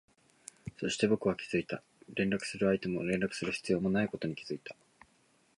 [0.79, 1.83] そして、僕は気づいた、
[2.15, 4.75] 連絡する相手も連絡する必要もないことに気づいた